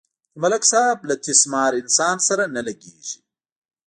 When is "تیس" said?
1.23-1.41